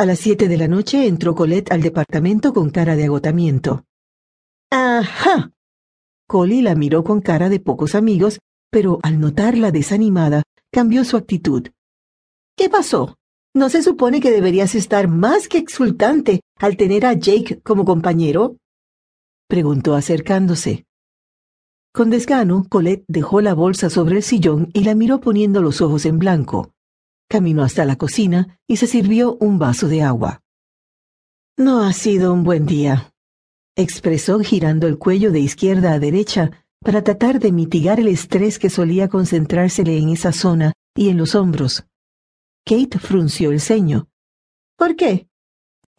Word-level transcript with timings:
A 0.00 0.06
las 0.06 0.18
siete 0.18 0.48
de 0.48 0.56
la 0.56 0.66
noche 0.66 1.06
entró 1.06 1.34
Colette 1.34 1.72
al 1.72 1.82
departamento 1.82 2.54
con 2.54 2.70
cara 2.70 2.96
de 2.96 3.04
agotamiento. 3.04 3.84
¡Ajá! 4.70 5.52
Collie 6.26 6.62
la 6.62 6.74
miró 6.74 7.04
con 7.04 7.20
cara 7.20 7.50
de 7.50 7.60
pocos 7.60 7.94
amigos, 7.94 8.38
pero 8.70 8.98
al 9.02 9.20
notarla 9.20 9.72
desanimada, 9.72 10.42
cambió 10.72 11.04
su 11.04 11.18
actitud. 11.18 11.68
¿Qué 12.56 12.70
pasó? 12.70 13.18
¿No 13.54 13.68
se 13.68 13.82
supone 13.82 14.22
que 14.22 14.30
deberías 14.30 14.74
estar 14.74 15.06
más 15.06 15.48
que 15.48 15.58
exultante 15.58 16.40
al 16.56 16.78
tener 16.78 17.04
a 17.04 17.12
Jake 17.12 17.60
como 17.60 17.84
compañero? 17.84 18.56
preguntó 19.48 19.94
acercándose. 19.96 20.86
Con 21.92 22.08
desgano, 22.08 22.64
Colette 22.70 23.04
dejó 23.06 23.42
la 23.42 23.52
bolsa 23.52 23.90
sobre 23.90 24.16
el 24.16 24.22
sillón 24.22 24.70
y 24.72 24.84
la 24.84 24.94
miró 24.94 25.20
poniendo 25.20 25.60
los 25.60 25.82
ojos 25.82 26.06
en 26.06 26.18
blanco. 26.18 26.72
Caminó 27.30 27.62
hasta 27.62 27.84
la 27.84 27.94
cocina 27.94 28.58
y 28.66 28.78
se 28.78 28.88
sirvió 28.88 29.36
un 29.36 29.60
vaso 29.60 29.86
de 29.86 30.02
agua. 30.02 30.42
No 31.56 31.84
ha 31.84 31.92
sido 31.92 32.32
un 32.32 32.42
buen 32.42 32.66
día, 32.66 33.12
expresó 33.76 34.40
girando 34.40 34.88
el 34.88 34.98
cuello 34.98 35.30
de 35.30 35.38
izquierda 35.38 35.92
a 35.92 36.00
derecha 36.00 36.50
para 36.82 37.04
tratar 37.04 37.38
de 37.38 37.52
mitigar 37.52 38.00
el 38.00 38.08
estrés 38.08 38.58
que 38.58 38.68
solía 38.68 39.08
concentrársele 39.08 39.96
en 39.96 40.08
esa 40.08 40.32
zona 40.32 40.72
y 40.96 41.08
en 41.10 41.18
los 41.18 41.36
hombros. 41.36 41.84
Kate 42.66 42.98
frunció 42.98 43.52
el 43.52 43.60
ceño. 43.60 44.08
¿Por 44.76 44.96
qué? 44.96 45.28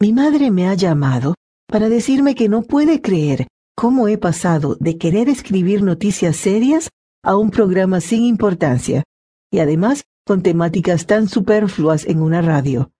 Mi 0.00 0.12
madre 0.12 0.50
me 0.50 0.68
ha 0.68 0.74
llamado 0.74 1.34
para 1.66 1.88
decirme 1.88 2.34
que 2.34 2.50
no 2.50 2.60
puede 2.60 3.00
creer 3.00 3.46
cómo 3.74 4.06
he 4.06 4.18
pasado 4.18 4.76
de 4.80 4.98
querer 4.98 5.30
escribir 5.30 5.82
noticias 5.82 6.36
serias 6.36 6.90
a 7.24 7.36
un 7.36 7.50
programa 7.50 8.02
sin 8.02 8.24
importancia, 8.24 9.04
y 9.50 9.60
además 9.60 10.04
con 10.24 10.42
temáticas 10.42 11.06
tan 11.06 11.28
superfluas 11.28 12.06
en 12.06 12.22
una 12.22 12.42
radio. 12.42 12.92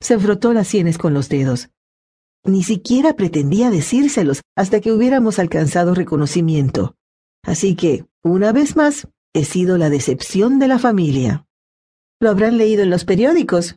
Se 0.00 0.18
frotó 0.18 0.52
las 0.52 0.68
sienes 0.68 0.98
con 0.98 1.14
los 1.14 1.28
dedos. 1.28 1.70
Ni 2.44 2.62
siquiera 2.62 3.14
pretendía 3.14 3.70
decírselos 3.70 4.40
hasta 4.56 4.80
que 4.80 4.92
hubiéramos 4.92 5.38
alcanzado 5.38 5.94
reconocimiento. 5.94 6.96
Así 7.42 7.74
que, 7.74 8.06
una 8.22 8.52
vez 8.52 8.76
más, 8.76 9.08
he 9.34 9.44
sido 9.44 9.76
la 9.76 9.90
decepción 9.90 10.58
de 10.58 10.68
la 10.68 10.78
familia. 10.78 11.46
Lo 12.20 12.30
habrán 12.30 12.58
leído 12.58 12.82
en 12.82 12.90
los 12.90 13.04
periódicos. 13.04 13.76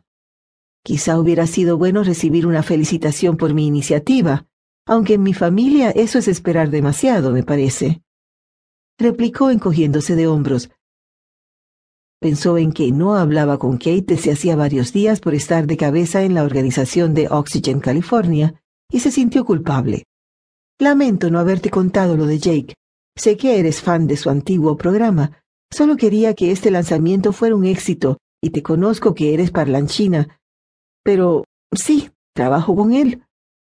Quizá 0.83 1.19
hubiera 1.19 1.47
sido 1.47 1.77
bueno 1.77 2.03
recibir 2.03 2.45
una 2.45 2.63
felicitación 2.63 3.37
por 3.37 3.53
mi 3.53 3.67
iniciativa, 3.67 4.47
aunque 4.85 5.13
en 5.13 5.23
mi 5.23 5.33
familia 5.33 5.91
eso 5.91 6.19
es 6.19 6.27
esperar 6.27 6.69
demasiado, 6.69 7.31
me 7.31 7.43
parece. 7.43 8.01
Replicó 8.97 9.49
encogiéndose 9.49 10.15
de 10.15 10.27
hombros. 10.27 10.69
Pensó 12.23 12.57
en 12.57 12.71
que 12.71 12.89
no 12.93 13.15
hablaba 13.15 13.59
con 13.59 13.73
Kate 13.73 14.05
desde 14.07 14.31
hacía 14.31 14.55
varios 14.55 14.93
días 14.93 15.19
por 15.19 15.35
estar 15.35 15.67
de 15.67 15.75
cabeza 15.75 16.23
en 16.23 16.33
la 16.33 16.43
organización 16.43 17.13
de 17.13 17.27
Oxygen 17.27 17.81
California 17.81 18.63
y 18.89 19.01
se 19.01 19.11
sintió 19.11 19.43
culpable. 19.43 20.05
Lamento 20.79 21.29
no 21.29 21.37
haberte 21.37 21.69
contado 21.69 22.15
lo 22.15 22.25
de 22.25 22.39
Jake. 22.39 22.75
Sé 23.17 23.35
que 23.35 23.59
eres 23.59 23.81
fan 23.81 24.07
de 24.07 24.15
su 24.15 24.29
antiguo 24.29 24.77
programa. 24.77 25.43
Solo 25.69 25.97
quería 25.97 26.33
que 26.33 26.51
este 26.51 26.71
lanzamiento 26.71 27.33
fuera 27.33 27.57
un 27.57 27.65
éxito 27.65 28.19
y 28.41 28.51
te 28.51 28.63
conozco 28.63 29.13
que 29.13 29.33
eres 29.33 29.51
parlanchina. 29.51 30.39
Pero 31.03 31.43
sí, 31.73 32.09
trabajo 32.33 32.73
con 32.73 32.93
él. 32.93 33.23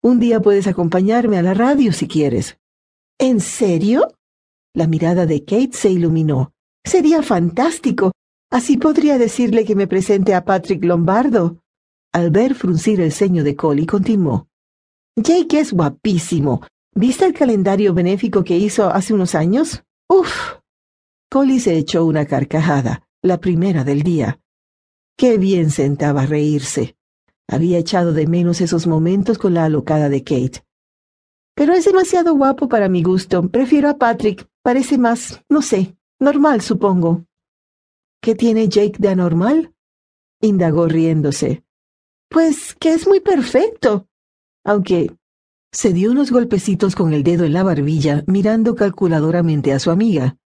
Un 0.03 0.21
día 0.21 0.43
puedes 0.43 0.67
acompañarme 0.67 1.39
a 1.39 1.43
la 1.43 1.55
radio 1.55 1.91
si 1.95 2.07
quieres. 2.07 2.59
¿En 3.19 3.41
serio? 3.41 4.09
La 4.75 4.87
mirada 4.87 5.25
de 5.25 5.43
Kate 5.43 5.73
se 5.73 5.89
iluminó. 5.89 6.53
Sería 6.85 7.23
fantástico. 7.23 8.13
Así 8.53 8.77
podría 8.77 9.17
decirle 9.17 9.65
que 9.65 9.75
me 9.75 9.87
presente 9.87 10.35
a 10.35 10.45
Patrick 10.45 10.85
Lombardo. 10.85 11.63
Al 12.13 12.31
ver 12.31 12.55
fruncir 12.55 13.01
el 13.01 13.11
ceño 13.11 13.45
de 13.45 13.57
Collie, 13.57 13.87
continuó. 13.87 14.47
Jake 15.17 15.59
es 15.59 15.73
guapísimo. 15.73 16.61
¿Viste 16.95 17.25
el 17.25 17.33
calendario 17.33 17.95
benéfico 17.95 18.45
que 18.45 18.59
hizo 18.59 18.91
hace 18.91 19.15
unos 19.15 19.35
años? 19.35 19.85
Uf. 20.07 20.59
Collie 21.31 21.61
se 21.61 21.79
echó 21.79 22.05
una 22.05 22.27
carcajada, 22.27 23.09
la 23.23 23.41
primera 23.41 23.85
del 23.85 24.03
día. 24.03 24.39
Qué 25.17 25.39
bien 25.39 25.71
sentaba 25.71 26.27
reírse. 26.27 26.95
Había 27.49 27.79
echado 27.79 28.13
de 28.13 28.27
menos 28.27 28.61
esos 28.61 28.87
momentos 28.87 29.39
con 29.39 29.55
la 29.55 29.65
alocada 29.65 30.11
de 30.11 30.25
Kate. 30.25 30.63
Pero 31.55 31.73
es 31.73 31.87
demasiado 31.87 32.35
guapo 32.35 32.69
para 32.69 32.91
mi 32.91 33.03
gusto. 33.03 33.49
Prefiero 33.49 33.89
a 33.89 33.97
Patrick. 33.97 34.47
Parece 34.63 34.99
más, 34.99 35.43
no 35.49 35.63
sé, 35.63 35.97
normal, 36.21 36.61
supongo. 36.61 37.25
¿Qué 38.23 38.37
tiene 38.37 38.69
Jake 38.69 38.99
de 39.01 39.09
anormal? 39.09 39.75
indagó 40.41 40.87
riéndose. 40.87 41.65
Pues 42.31 42.77
que 42.77 42.95
es 42.95 43.09
muy 43.09 43.19
perfecto. 43.19 44.07
Aunque 44.65 45.17
se 45.73 45.93
dio 45.93 46.13
unos 46.13 46.31
golpecitos 46.31 46.95
con 46.95 47.13
el 47.15 47.25
dedo 47.25 47.45
en 47.45 47.53
la 47.53 47.65
barbilla, 47.65 48.23
mirando 48.29 48.77
calculadoramente 48.77 49.73
a 49.73 49.81
su 49.81 49.91
amiga. 49.91 50.37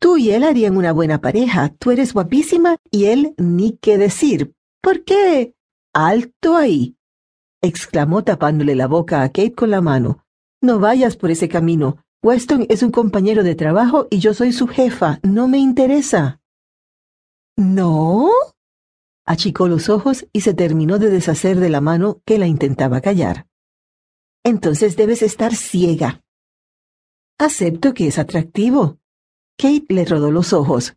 Tú 0.00 0.16
y 0.16 0.32
él 0.32 0.42
harían 0.42 0.76
una 0.76 0.92
buena 0.92 1.20
pareja. 1.20 1.72
Tú 1.78 1.92
eres 1.92 2.12
guapísima 2.12 2.76
y 2.90 3.04
él 3.04 3.34
ni 3.38 3.78
qué 3.80 3.98
decir. 3.98 4.54
¿Por 4.82 5.04
qué? 5.04 5.54
Alto 5.94 6.56
ahí. 6.56 6.96
exclamó 7.62 8.24
tapándole 8.24 8.74
la 8.74 8.88
boca 8.88 9.22
a 9.22 9.28
Kate 9.28 9.54
con 9.54 9.70
la 9.70 9.80
mano. 9.80 10.24
No 10.60 10.80
vayas 10.80 11.16
por 11.16 11.30
ese 11.30 11.48
camino. 11.48 11.98
Weston 12.24 12.66
es 12.68 12.82
un 12.82 12.90
compañero 12.90 13.44
de 13.44 13.54
trabajo 13.54 14.08
y 14.10 14.18
yo 14.18 14.34
soy 14.34 14.52
su 14.52 14.66
jefa. 14.66 15.20
No 15.22 15.46
me 15.46 15.58
interesa. 15.58 16.40
¿No? 17.56 18.30
Achicó 19.26 19.66
los 19.66 19.88
ojos 19.88 20.26
y 20.32 20.42
se 20.42 20.54
terminó 20.54 20.98
de 20.98 21.10
deshacer 21.10 21.58
de 21.58 21.70
la 21.70 21.80
mano 21.80 22.20
que 22.24 22.38
la 22.38 22.46
intentaba 22.46 23.00
callar. 23.00 23.46
Entonces 24.44 24.96
debes 24.96 25.22
estar 25.22 25.54
ciega. 25.54 26.22
Acepto 27.38 27.94
que 27.94 28.06
es 28.06 28.18
atractivo, 28.18 28.98
Kate 29.58 29.86
le 29.88 30.04
rodó 30.04 30.30
los 30.30 30.52
ojos. 30.52 30.96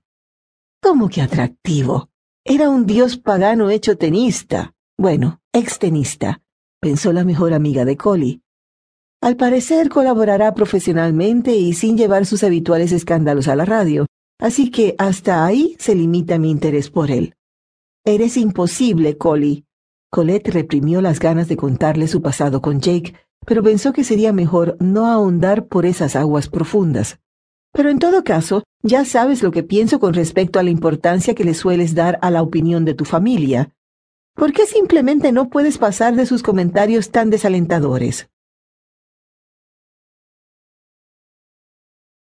¿Cómo 0.81 1.07
que 1.07 1.21
atractivo? 1.21 2.09
Era 2.43 2.69
un 2.69 2.85
dios 2.85 3.17
pagano 3.17 3.69
hecho 3.69 3.97
tenista. 3.97 4.73
Bueno, 4.97 5.41
extenista, 5.53 6.41
pensó 6.81 7.13
la 7.13 7.23
mejor 7.23 7.53
amiga 7.53 7.85
de 7.85 7.95
Collie. 7.95 8.41
Al 9.21 9.37
parecer 9.37 9.89
colaborará 9.89 10.53
profesionalmente 10.53 11.55
y 11.55 11.73
sin 11.73 11.97
llevar 11.97 12.25
sus 12.25 12.43
habituales 12.43 12.91
escándalos 12.91 13.47
a 13.47 13.55
la 13.55 13.65
radio, 13.65 14.07
así 14.39 14.71
que 14.71 14.95
hasta 14.97 15.45
ahí 15.45 15.75
se 15.77 15.93
limita 15.93 16.39
mi 16.39 16.49
interés 16.49 16.89
por 16.89 17.11
él. 17.11 17.35
Eres 18.05 18.37
imposible, 18.37 19.17
Collie. 19.17 19.65
Colette 20.09 20.49
reprimió 20.49 21.01
las 21.01 21.19
ganas 21.19 21.47
de 21.47 21.57
contarle 21.57 22.07
su 22.07 22.21
pasado 22.21 22.61
con 22.61 22.79
Jake, 22.79 23.13
pero 23.45 23.61
pensó 23.61 23.93
que 23.93 24.03
sería 24.03 24.33
mejor 24.33 24.77
no 24.79 25.05
ahondar 25.05 25.67
por 25.67 25.85
esas 25.85 26.15
aguas 26.15 26.49
profundas. 26.49 27.19
Pero 27.71 27.89
en 27.89 27.99
todo 27.99 28.23
caso, 28.23 28.63
ya 28.81 29.05
sabes 29.05 29.43
lo 29.43 29.51
que 29.51 29.61
pienso 29.61 29.99
con 29.99 30.13
respecto 30.13 30.59
a 30.59 30.63
la 30.63 30.71
importancia 30.71 31.35
que 31.35 31.43
le 31.43 31.53
sueles 31.53 31.93
dar 31.93 32.17
a 32.21 32.31
la 32.31 32.41
opinión 32.41 32.85
de 32.85 32.95
tu 32.95 33.05
familia. 33.05 33.71
¿Por 34.35 34.53
qué 34.53 34.65
simplemente 34.65 35.31
no 35.31 35.49
puedes 35.49 35.77
pasar 35.77 36.15
de 36.15 36.25
sus 36.25 36.41
comentarios 36.41 37.11
tan 37.11 37.29
desalentadores? 37.29 38.29